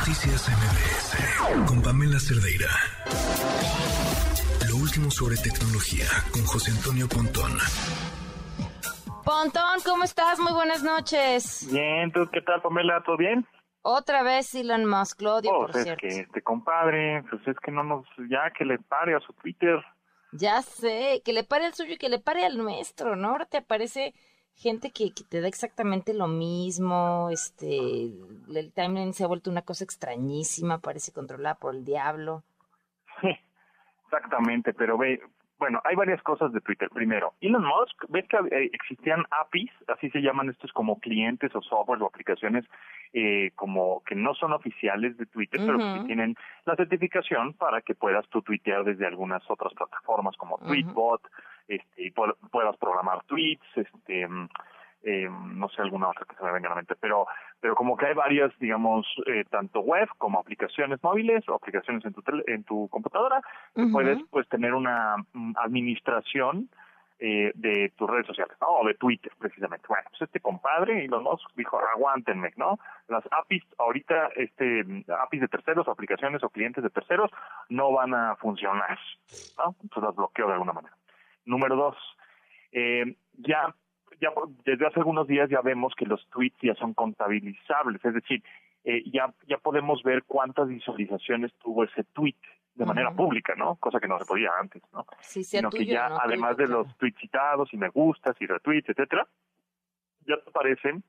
Noticias 0.00 0.48
MBS 0.48 1.66
con 1.68 1.82
Pamela 1.82 2.18
Cerdeira. 2.18 2.68
Lo 4.68 4.76
último 4.76 5.10
sobre 5.10 5.36
tecnología 5.36 6.06
con 6.32 6.42
José 6.46 6.70
Antonio 6.70 7.06
Pontón. 7.06 7.52
Pontón, 9.24 9.80
¿cómo 9.84 10.04
estás? 10.04 10.38
Muy 10.38 10.52
buenas 10.52 10.82
noches. 10.82 11.68
Bien, 11.70 12.10
¿tú 12.12 12.26
qué 12.32 12.40
tal, 12.40 12.62
Pamela? 12.62 13.02
¿Todo 13.04 13.18
bien? 13.18 13.46
Otra 13.82 14.22
vez 14.22 14.54
Elon 14.54 14.86
Musk, 14.86 15.20
lo 15.20 15.36
odio, 15.36 15.50
Oh, 15.52 15.66
por 15.66 15.76
es 15.76 15.82
cierto. 15.84 16.00
que 16.00 16.08
este 16.20 16.42
compadre, 16.42 17.22
pues 17.28 17.46
es 17.46 17.56
que 17.62 17.70
no 17.70 17.82
nos, 17.84 18.06
ya 18.30 18.50
que 18.56 18.64
le 18.64 18.78
pare 18.78 19.14
a 19.14 19.20
su 19.20 19.32
Twitter. 19.34 19.80
Ya 20.32 20.62
sé, 20.62 21.20
que 21.24 21.32
le 21.34 21.44
pare 21.44 21.66
al 21.66 21.74
suyo 21.74 21.92
y 21.94 21.98
que 21.98 22.08
le 22.08 22.20
pare 22.20 22.46
al 22.46 22.56
nuestro, 22.56 23.16
¿no? 23.16 23.30
Ahora 23.30 23.44
te 23.46 23.58
aparece 23.58 24.14
gente 24.56 24.90
que, 24.90 25.12
que 25.12 25.24
te 25.24 25.40
da 25.40 25.48
exactamente 25.48 26.14
lo 26.14 26.28
mismo, 26.28 27.28
este, 27.30 27.66
el 28.54 28.72
timeline 28.74 29.14
se 29.14 29.24
ha 29.24 29.28
vuelto 29.28 29.50
una 29.50 29.62
cosa 29.62 29.84
extrañísima, 29.84 30.78
parece 30.78 31.12
controlada 31.12 31.56
por 31.56 31.74
el 31.74 31.84
diablo. 31.84 32.42
Exactamente, 34.04 34.74
pero 34.74 34.98
ve, 34.98 35.20
bueno, 35.60 35.80
hay 35.84 35.94
varias 35.94 36.22
cosas 36.22 36.52
de 36.52 36.60
Twitter. 36.62 36.88
Primero, 36.88 37.34
Elon 37.40 37.64
Musk, 37.64 38.04
ves 38.08 38.26
que 38.28 38.38
eh, 38.38 38.70
existían 38.72 39.24
APIs, 39.30 39.70
así 39.88 40.10
se 40.10 40.20
llaman 40.20 40.48
estos 40.48 40.72
como 40.72 40.98
clientes 40.98 41.54
o 41.54 41.60
software 41.60 42.02
o 42.02 42.06
aplicaciones 42.06 42.64
eh, 43.12 43.50
como 43.56 44.02
que 44.04 44.14
no 44.14 44.34
son 44.34 44.52
oficiales 44.52 45.16
de 45.16 45.26
Twitter, 45.26 45.60
pero 45.66 45.78
que 45.78 45.84
sí 46.00 46.06
tienen 46.06 46.36
la 46.64 46.76
certificación 46.76 47.54
para 47.54 47.80
que 47.82 47.94
puedas 47.94 48.26
tú 48.28 48.42
tuitear 48.42 48.84
desde 48.84 49.06
algunas 49.06 49.42
otras 49.50 49.72
plataformas 49.74 50.36
como. 50.36 50.58
Tweetbot, 50.68 51.22
este, 51.68 52.04
y 52.06 52.10
pu- 52.12 52.36
puedas 52.50 52.76
programar 52.76 53.22
tweets, 53.24 53.66
este, 53.76 54.28
eh, 55.02 55.28
no 55.30 55.68
sé 55.70 55.80
alguna 55.82 56.08
otra 56.08 56.26
que 56.28 56.36
se 56.36 56.44
me 56.44 56.52
venga 56.52 56.68
a 56.68 56.70
la 56.70 56.76
mente, 56.76 56.94
pero 57.00 57.26
pero 57.62 57.74
como 57.74 57.96
que 57.96 58.06
hay 58.06 58.14
varias, 58.14 58.52
digamos, 58.58 59.06
eh, 59.26 59.44
tanto 59.50 59.80
web 59.80 60.08
como 60.18 60.38
aplicaciones 60.38 61.02
móviles 61.02 61.46
o 61.48 61.54
aplicaciones 61.54 62.04
en 62.04 62.12
tu 62.14 62.22
tele- 62.22 62.44
en 62.46 62.64
tu 62.64 62.88
computadora, 62.88 63.40
puedes 63.92 64.18
pues 64.30 64.48
tener 64.48 64.72
una 64.74 65.16
mm, 65.32 65.54
administración 65.58 66.68
eh, 67.22 67.52
de 67.54 67.92
tus 67.96 68.08
redes 68.08 68.26
sociales. 68.26 68.56
O 68.60 68.86
de 68.86 68.94
Twitter, 68.94 69.30
precisamente. 69.38 69.86
Bueno, 69.86 70.08
pues 70.08 70.22
este 70.22 70.40
compadre, 70.40 71.04
Elon 71.04 71.22
Musk, 71.22 71.50
dijo, 71.54 71.78
aguántenme, 71.78 72.52
¿no? 72.56 72.78
Las 73.08 73.24
APIs, 73.30 73.62
ahorita, 73.76 74.30
este, 74.36 75.04
APIs 75.06 75.42
de 75.42 75.48
terceros, 75.48 75.86
aplicaciones 75.86 76.42
o 76.42 76.48
clientes 76.48 76.82
de 76.82 76.88
terceros, 76.88 77.30
no 77.68 77.92
van 77.92 78.14
a 78.14 78.36
funcionar, 78.36 78.98
¿no? 79.58 79.76
Entonces 79.82 80.02
las 80.02 80.16
bloqueo 80.16 80.46
de 80.46 80.54
alguna 80.54 80.72
manera. 80.72 80.96
Número 81.44 81.76
dos, 81.76 81.96
eh, 82.72 83.14
ya, 83.36 83.74
ya 84.18 84.30
desde 84.64 84.86
hace 84.86 85.00
algunos 85.00 85.26
días 85.26 85.50
ya 85.50 85.60
vemos 85.60 85.94
que 85.94 86.06
los 86.06 86.26
tweets 86.30 86.56
ya 86.62 86.74
son 86.76 86.94
contabilizables, 86.94 88.02
es 88.02 88.14
decir, 88.14 88.42
eh, 88.84 89.02
ya, 89.12 89.34
ya 89.46 89.58
podemos 89.58 90.02
ver 90.02 90.24
cuántas 90.24 90.68
visualizaciones 90.68 91.52
tuvo 91.58 91.84
ese 91.84 92.02
tweet 92.14 92.36
de 92.80 92.86
manera 92.86 93.08
Ujú. 93.10 93.18
pública, 93.18 93.54
¿no? 93.56 93.76
Cosa 93.76 94.00
que 94.00 94.08
no 94.08 94.18
se 94.18 94.24
podía 94.24 94.50
antes, 94.58 94.82
¿no? 94.94 95.04
Sí, 95.20 95.44
sea 95.44 95.60
Sino 95.60 95.70
que 95.70 95.78
tuyo, 95.78 95.92
ya, 95.92 96.08
no 96.08 96.18
además 96.18 96.56
tuyo, 96.56 96.66
de 96.66 96.72
los 96.72 96.84
claro. 96.86 96.98
tweets 96.98 97.20
citados 97.20 97.72
y 97.74 97.76
me 97.76 97.88
gustas 97.90 98.34
y 98.40 98.46
retweets, 98.46 98.88
etcétera, 98.88 99.26
ya 100.26 100.36
te 100.42 100.48
aparecen 100.48 101.04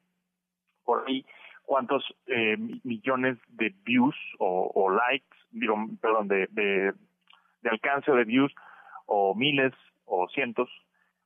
por 0.83 1.07
ahí 1.07 1.25
cuántos 1.63 2.03
eh, 2.27 2.57
mi- 2.57 2.81
millones 2.83 3.37
de 3.47 3.73
views 3.83 4.15
o, 4.39 4.69
o 4.75 4.89
likes, 4.89 5.37
digo, 5.51 5.75
perdón, 6.01 6.27
de, 6.27 6.47
de, 6.51 6.93
de 7.61 7.69
alcance 7.69 8.11
de 8.11 8.25
views, 8.25 8.53
o 9.05 9.33
miles, 9.33 9.73
o 10.05 10.27
cientos, 10.27 10.69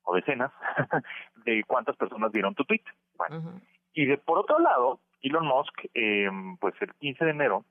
o 0.04 0.14
decenas, 0.16 0.52
de 1.46 1.64
cuántas 1.66 1.96
personas 1.98 2.32
vieron 2.32 2.54
tu 2.54 2.64
tweet. 2.66 2.84
Bueno, 3.18 3.38
Ujú. 3.40 3.62
y 3.94 4.06
de, 4.06 4.18
por 4.20 4.38
otro 4.38 4.60
lado, 4.60 5.00
Elon 5.23 5.48
Musk, 5.48 5.86
eh, 5.96 6.30
pues 6.60 6.76
el 6.82 6.94
15 6.96 7.26
de 7.26 7.32
enero, 7.32 7.66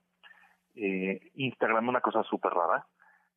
eh, 0.76 1.30
Instagram 1.34 1.88
una 1.88 2.00
cosa 2.00 2.22
súper 2.24 2.52
rara. 2.52 2.84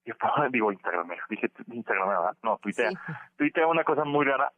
fue- 0.06 0.50
Digo 0.52 0.72
Instagram, 0.72 1.10
dije 1.30 1.50
Instagram, 1.72 2.08
¿verdad? 2.10 2.38
No, 2.44 2.58
tuitea. 2.60 2.92
Sí. 2.92 2.96
Tuitea 3.38 3.68
una 3.68 3.84
cosa 3.84 4.04
muy 4.06 4.26
rara 4.26 4.52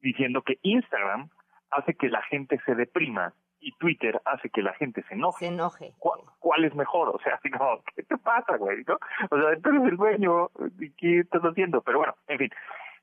diciendo 0.00 0.42
que 0.42 0.58
Instagram 0.62 1.28
hace 1.70 1.94
que 1.94 2.08
la 2.08 2.22
gente 2.22 2.60
se 2.66 2.74
deprima 2.74 3.32
y 3.60 3.72
Twitter 3.78 4.20
hace 4.26 4.50
que 4.50 4.62
la 4.62 4.74
gente 4.74 5.00
se 5.02 5.08
Se 5.08 5.14
enoje. 5.14 5.46
enoje. 5.46 5.92
¿Cuál, 5.98 6.20
cuál 6.38 6.64
es 6.64 6.74
mejor? 6.74 7.08
O 7.08 7.18
sea, 7.20 7.34
así 7.42 7.50
como, 7.50 7.82
¿qué 7.96 8.02
te 8.02 8.16
pasa, 8.18 8.56
güey? 8.58 8.84
¿No? 8.86 8.98
O 9.30 9.40
sea, 9.40 9.56
tú 9.60 9.70
eres 9.70 9.82
el 9.84 9.96
dueño, 9.96 10.50
¿y 10.78 10.90
¿qué 10.92 11.20
estás 11.20 11.42
haciendo? 11.42 11.80
Pero 11.82 11.98
bueno, 11.98 12.14
en 12.28 12.38
fin, 12.38 12.50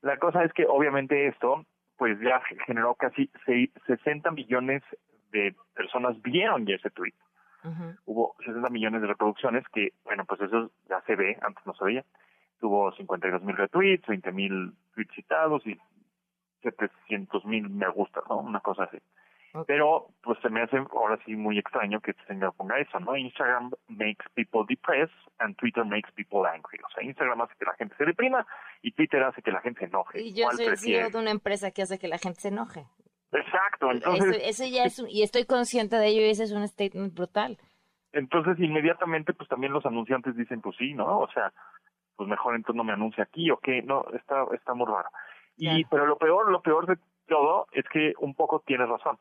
la 0.02 0.16
cosa 0.18 0.44
es 0.44 0.52
que 0.52 0.64
obviamente 0.66 1.26
esto, 1.26 1.64
pues 1.96 2.18
ya 2.20 2.40
generó 2.66 2.94
casi 2.94 3.30
seis- 3.44 3.70
60 3.86 4.30
millones 4.30 4.82
de 5.32 5.54
personas 5.74 6.20
vieron 6.22 6.64
ya 6.66 6.76
ese 6.76 6.90
tweet. 6.90 7.14
Ujú. 7.64 7.94
Hubo 8.06 8.34
60 8.44 8.68
millones 8.70 9.00
de 9.02 9.06
reproducciones 9.08 9.64
que, 9.72 9.92
bueno, 10.04 10.24
pues 10.24 10.40
eso 10.40 10.70
ya 10.88 11.00
se 11.02 11.16
ve, 11.16 11.38
antes 11.42 11.64
no 11.66 11.74
se 11.74 11.84
veía. 11.84 12.04
Tuvo 12.60 12.92
52 12.92 13.42
mil 13.42 13.56
retweets, 13.56 14.06
20 14.06 14.32
mil 14.32 14.72
tweets 14.94 15.14
citados 15.14 15.66
y 15.66 15.78
700 16.62 17.44
mil 17.44 17.68
me 17.68 17.88
gusta, 17.88 18.20
¿no? 18.28 18.38
Una 18.38 18.60
cosa 18.60 18.84
así. 18.84 18.98
Ok. 19.54 19.66
Pero, 19.66 20.06
pues 20.22 20.38
se 20.40 20.48
me 20.48 20.62
hace 20.62 20.78
ahora 20.78 21.18
sí 21.26 21.36
muy 21.36 21.58
extraño 21.58 22.00
que 22.00 22.12
este 22.12 22.24
señor 22.24 22.54
ponga 22.56 22.78
eso, 22.78 22.98
¿no? 23.00 23.16
Instagram 23.16 23.70
makes 23.88 24.24
people 24.34 24.62
depressed 24.66 25.14
and 25.40 25.54
Twitter 25.56 25.84
makes 25.84 26.10
people 26.14 26.48
angry. 26.48 26.78
O 26.86 26.88
sea, 26.94 27.02
Instagram 27.04 27.42
hace 27.42 27.54
que 27.58 27.66
la 27.66 27.74
gente 27.74 27.94
se 27.96 28.04
deprima 28.06 28.46
y 28.80 28.92
Twitter 28.92 29.22
hace 29.22 29.42
que 29.42 29.52
la 29.52 29.60
gente 29.60 29.80
se 29.80 29.86
enoje. 29.86 30.22
Y 30.22 30.32
yo 30.34 30.44
¿Cuál 30.44 30.56
soy 30.56 30.64
el 30.66 30.70
prefiere? 30.72 31.02
CEO 31.02 31.10
de 31.10 31.18
una 31.18 31.30
empresa 31.32 31.70
que 31.70 31.82
hace 31.82 31.98
que 31.98 32.08
la 32.08 32.16
gente 32.18 32.40
se 32.40 32.48
enoje. 32.48 32.86
Exacto, 33.32 33.90
entonces... 33.90 34.36
eso, 34.36 34.62
eso 34.62 34.64
ya 34.74 34.84
es, 34.84 34.98
un- 34.98 35.08
y 35.08 35.22
estoy 35.22 35.44
consciente 35.46 35.96
de 35.96 36.06
ello 36.08 36.20
y 36.22 36.30
ese 36.30 36.44
es 36.44 36.52
un 36.52 36.66
statement 36.68 37.14
brutal. 37.14 37.58
Entonces, 38.12 38.58
inmediatamente, 38.58 39.32
pues 39.32 39.48
también 39.48 39.72
los 39.72 39.86
anunciantes 39.86 40.36
dicen, 40.36 40.60
pues 40.60 40.76
sí, 40.76 40.92
¿no? 40.94 41.20
O 41.20 41.30
sea, 41.32 41.52
pues 42.16 42.28
mejor 42.28 42.54
entonces 42.54 42.76
no 42.76 42.84
me 42.84 42.92
anuncia 42.92 43.24
aquí 43.24 43.50
o 43.50 43.56
qué, 43.58 43.80
no, 43.82 44.04
está, 44.12 44.44
está 44.54 44.74
muy 44.74 44.86
raro. 44.86 45.08
Y, 45.56 45.84
pero 45.86 46.06
lo 46.06 46.16
peor, 46.18 46.50
lo 46.50 46.60
peor 46.62 46.86
de 46.86 46.98
todo 47.26 47.66
es 47.72 47.84
que 47.88 48.12
un 48.18 48.34
poco 48.34 48.62
tienes 48.66 48.88
razón. 48.88 49.18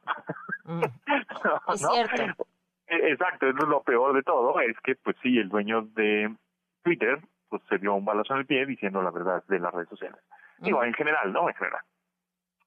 Mm. 0.65 0.81
Es 1.73 1.79
cierto. 1.89 2.45
Eh, 2.87 3.11
Exacto, 3.11 3.47
eso 3.47 3.57
es 3.59 3.67
lo 3.69 3.81
peor 3.83 4.13
de 4.13 4.23
todo, 4.23 4.59
es 4.59 4.77
que 4.83 4.95
pues 4.95 5.15
sí, 5.23 5.37
el 5.37 5.47
dueño 5.47 5.83
de 5.93 6.33
Twitter, 6.83 7.19
pues 7.47 7.61
se 7.69 7.77
dio 7.77 7.93
un 7.93 8.03
balazo 8.03 8.33
en 8.33 8.39
el 8.41 8.45
pie 8.45 8.65
diciendo 8.65 9.01
la 9.01 9.11
verdad 9.11 9.43
de 9.47 9.59
las 9.59 9.73
redes 9.73 9.87
sociales. 9.89 10.19
Digo, 10.57 10.79
Ujú. 10.79 10.87
en 10.87 10.93
general, 10.93 11.31
¿no? 11.31 11.47
En 11.47 11.55
general. 11.55 11.81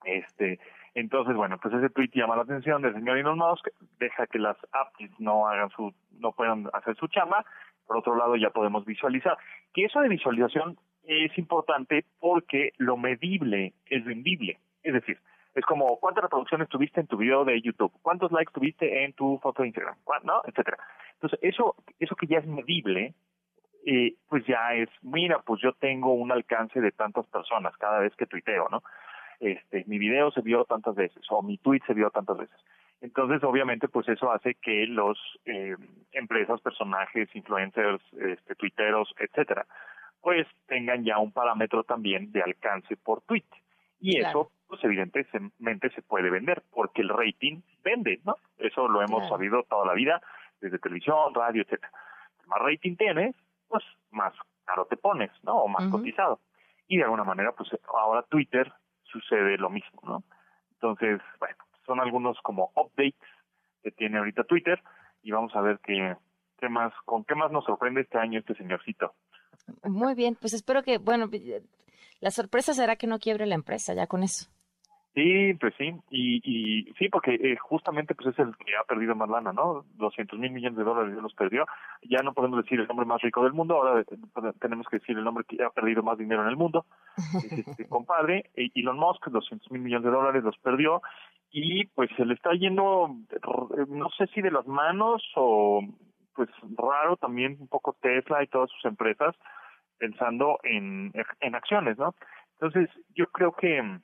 Este, 0.04 0.58
entonces, 0.94 1.34
bueno, 1.34 1.58
pues 1.60 1.74
ese 1.74 1.90
tweet 1.90 2.10
llama 2.14 2.36
la 2.36 2.42
atención 2.42 2.80
del 2.80 2.94
señor 2.94 3.18
Elon 3.18 3.38
Musk, 3.38 3.66
deja 3.98 4.26
que 4.28 4.38
las 4.38 4.56
apps 4.72 5.10
no 5.18 5.48
hagan 5.48 5.70
su, 5.70 5.92
no 6.18 6.32
puedan 6.32 6.68
hacer 6.72 6.96
su 6.96 7.08
chamba. 7.08 7.44
Por 7.86 7.96
otro 7.96 8.16
lado, 8.16 8.36
ya 8.36 8.50
podemos 8.50 8.84
visualizar. 8.84 9.36
Que 9.74 9.84
eso 9.84 10.00
de 10.00 10.08
visualización 10.08 10.78
es 11.02 11.36
importante 11.36 12.04
porque 12.20 12.72
lo 12.78 12.96
medible 12.96 13.74
es 13.86 14.04
vendible. 14.04 14.58
Es 14.82 14.94
decir, 14.94 15.18
es 15.54 15.64
como 15.64 15.98
cuántas 15.98 16.22
reproducciones 16.22 16.68
tuviste 16.68 17.00
en 17.00 17.08
tu 17.08 17.16
video 17.16 17.44
de 17.44 17.60
YouTube, 17.60 17.92
cuántos 18.02 18.30
likes 18.30 18.52
tuviste 18.52 19.04
en 19.04 19.12
tu 19.14 19.38
foto 19.38 19.62
de 19.62 19.68
Instagram, 19.68 19.96
¿no? 20.22 20.42
Etcétera. 20.46 20.78
Entonces, 21.14 21.38
eso, 21.42 21.74
eso 21.98 22.14
que 22.16 22.26
ya 22.26 22.38
es 22.38 22.46
medible, 22.46 23.14
eh, 23.86 24.14
pues 24.28 24.46
ya 24.46 24.74
es, 24.74 24.88
mira, 25.02 25.40
pues 25.44 25.60
yo 25.60 25.72
tengo 25.72 26.12
un 26.12 26.32
alcance 26.32 26.80
de 26.80 26.92
tantas 26.92 27.26
personas 27.26 27.76
cada 27.76 27.98
vez 27.98 28.14
que 28.16 28.26
tuiteo, 28.26 28.68
¿no? 28.70 28.82
Este, 29.40 29.84
mi 29.86 29.98
video 29.98 30.30
se 30.30 30.40
vio 30.40 30.64
tantas 30.64 30.94
veces 30.94 31.24
o 31.30 31.42
mi 31.42 31.58
tweet 31.58 31.80
se 31.86 31.94
vio 31.94 32.10
tantas 32.10 32.38
veces. 32.38 32.56
Entonces, 33.00 33.42
obviamente, 33.44 33.88
pues 33.88 34.08
eso 34.08 34.32
hace 34.32 34.54
que 34.54 34.86
los 34.86 35.18
eh, 35.44 35.76
empresas, 36.12 36.60
personajes, 36.62 37.28
influencers, 37.34 38.00
este, 38.14 38.54
tuiteros, 38.54 39.14
etcétera, 39.18 39.66
pues 40.22 40.46
tengan 40.66 41.04
ya 41.04 41.18
un 41.18 41.30
parámetro 41.32 41.84
también 41.84 42.32
de 42.32 42.42
alcance 42.42 42.96
por 42.96 43.20
tweet. 43.22 43.44
Y 44.00 44.18
Claro. 44.20 44.28
eso, 44.28 44.52
pues 44.68 44.82
evidentemente 44.84 45.90
se 45.90 46.02
puede 46.02 46.30
vender, 46.30 46.62
porque 46.70 47.02
el 47.02 47.10
rating 47.10 47.60
vende, 47.82 48.20
¿no? 48.24 48.36
Eso 48.58 48.88
lo 48.88 49.02
hemos 49.02 49.20
Claro. 49.20 49.36
sabido 49.36 49.62
toda 49.64 49.84
la 49.86 49.94
vida, 49.94 50.22
desde 50.60 50.78
televisión, 50.78 51.34
radio, 51.34 51.62
etcétera. 51.62 51.92
Más 52.46 52.60
rating 52.60 52.96
tienes, 52.96 53.34
pues 53.68 53.84
más 54.10 54.32
caro 54.64 54.86
te 54.86 54.96
pones, 54.96 55.30
¿no? 55.42 55.56
O 55.56 55.68
más 55.68 55.84
cotizado. 55.90 56.40
Y 56.88 56.96
de 56.98 57.04
alguna 57.04 57.24
manera, 57.24 57.52
pues 57.52 57.68
ahora 57.86 58.22
Twitter 58.22 58.72
sucede 59.14 59.56
lo 59.56 59.70
mismo, 59.70 60.00
¿no? 60.02 60.24
Entonces, 60.72 61.20
bueno, 61.38 61.56
son 61.86 62.00
algunos 62.00 62.36
como 62.42 62.72
updates 62.76 63.14
que 63.82 63.90
tiene 63.90 64.18
ahorita 64.18 64.44
Twitter 64.44 64.82
y 65.22 65.30
vamos 65.30 65.54
a 65.54 65.60
ver 65.60 65.78
qué, 65.82 66.16
qué 66.58 66.68
más, 66.68 66.92
con 67.04 67.24
qué 67.24 67.34
más 67.34 67.50
nos 67.50 67.64
sorprende 67.64 68.02
este 68.02 68.18
año 68.18 68.40
este 68.40 68.54
señorcito. 68.54 69.14
Muy 69.84 70.14
bien, 70.14 70.36
pues 70.38 70.52
espero 70.52 70.82
que, 70.82 70.98
bueno, 70.98 71.30
la 72.20 72.30
sorpresa 72.30 72.74
será 72.74 72.96
que 72.96 73.06
no 73.06 73.18
quiebre 73.18 73.46
la 73.46 73.54
empresa, 73.54 73.94
ya 73.94 74.06
con 74.06 74.22
eso. 74.22 74.50
Sí, 75.14 75.54
pues 75.60 75.72
sí, 75.78 75.94
y, 76.10 76.40
y 76.42 76.92
sí, 76.94 77.08
porque 77.08 77.34
eh, 77.34 77.56
justamente 77.56 78.16
pues 78.16 78.34
es 78.34 78.38
el 78.40 78.56
que 78.56 78.74
ha 78.74 78.82
perdido 78.82 79.14
más 79.14 79.28
lana, 79.28 79.52
¿no? 79.52 79.84
200 79.94 80.36
mil 80.40 80.50
millones 80.50 80.76
de 80.76 80.82
dólares 80.82 81.14
ya 81.14 81.22
los 81.22 81.34
perdió. 81.34 81.66
Ya 82.02 82.20
no 82.24 82.34
podemos 82.34 82.60
decir 82.64 82.80
el 82.80 82.90
hombre 82.90 83.06
más 83.06 83.22
rico 83.22 83.44
del 83.44 83.52
mundo, 83.52 83.76
ahora 83.76 84.00
eh, 84.00 84.52
tenemos 84.60 84.88
que 84.88 84.98
decir 84.98 85.16
el 85.16 85.26
hombre 85.26 85.44
que 85.48 85.62
ha 85.62 85.70
perdido 85.70 86.02
más 86.02 86.18
dinero 86.18 86.42
en 86.42 86.48
el 86.48 86.56
mundo. 86.56 86.84
Es 87.16 87.52
este 87.52 87.86
compadre, 87.88 88.50
eh, 88.56 88.70
Elon 88.74 88.98
Musk, 88.98 89.28
200 89.28 89.70
mil 89.70 89.82
millones 89.82 90.04
de 90.04 90.10
dólares 90.10 90.42
los 90.42 90.58
perdió 90.58 91.00
y 91.52 91.86
pues 91.86 92.10
se 92.16 92.26
le 92.26 92.34
está 92.34 92.50
yendo, 92.54 93.14
eh, 93.30 93.84
no 93.86 94.10
sé 94.18 94.26
si 94.34 94.42
de 94.42 94.50
las 94.50 94.66
manos 94.66 95.22
o 95.36 95.80
pues 96.34 96.48
raro 96.76 97.16
también 97.18 97.56
un 97.60 97.68
poco 97.68 97.96
Tesla 98.02 98.42
y 98.42 98.48
todas 98.48 98.68
sus 98.70 98.84
empresas 98.84 99.36
pensando 99.96 100.58
en, 100.64 101.12
en 101.40 101.54
acciones, 101.54 101.96
¿no? 101.98 102.16
Entonces, 102.54 102.90
yo 103.14 103.26
creo 103.26 103.52
que 103.52 104.00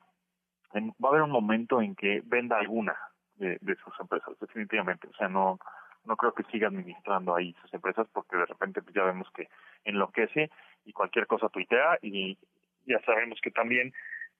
va 0.73 1.09
a 1.09 1.11
haber 1.11 1.21
un 1.23 1.31
momento 1.31 1.81
en 1.81 1.95
que 1.95 2.21
venda 2.25 2.57
alguna 2.57 2.95
de, 3.35 3.57
de 3.61 3.75
sus 3.75 3.93
empresas, 3.99 4.37
definitivamente. 4.39 5.07
O 5.07 5.13
sea, 5.13 5.27
no 5.27 5.59
no 6.05 6.17
creo 6.17 6.33
que 6.33 6.43
siga 6.45 6.67
administrando 6.67 7.35
ahí 7.35 7.53
sus 7.61 7.73
empresas 7.73 8.07
porque 8.11 8.37
de 8.37 8.45
repente 8.45 8.81
pues, 8.81 8.95
ya 8.95 9.03
vemos 9.03 9.27
que 9.35 9.47
enloquece 9.83 10.49
y 10.85 10.93
cualquier 10.93 11.27
cosa 11.27 11.49
tuitea 11.49 11.99
y 12.01 12.37
ya 12.85 12.99
sabemos 13.05 13.39
que 13.41 13.51
también 13.51 13.93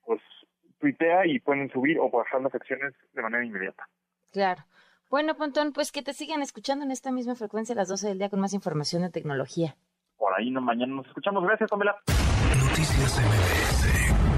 pues 0.03 0.21
tuitea 0.79 1.27
y 1.27 1.39
pueden 1.39 1.69
subir 1.71 1.99
o 1.99 2.09
bajar 2.09 2.41
las 2.41 2.55
acciones 2.55 2.93
de 3.13 3.21
manera 3.21 3.45
inmediata. 3.45 3.87
Claro. 4.31 4.63
Bueno, 5.09 5.35
Pontón, 5.35 5.73
pues 5.73 5.91
que 5.91 6.01
te 6.01 6.13
sigan 6.13 6.41
escuchando 6.41 6.85
en 6.85 6.91
esta 6.91 7.11
misma 7.11 7.35
frecuencia 7.35 7.73
a 7.73 7.75
las 7.75 7.89
12 7.89 8.07
del 8.07 8.17
día 8.17 8.29
con 8.29 8.39
más 8.39 8.53
información 8.53 9.01
de 9.03 9.11
tecnología. 9.11 9.75
Por 10.17 10.33
ahí 10.33 10.49
no, 10.49 10.61
mañana 10.61 10.95
nos 10.95 11.07
escuchamos. 11.07 11.43
Gracias, 11.43 11.69
Pamela. 11.69 11.97
Noticias 12.07 13.19
MBS 13.19 14.30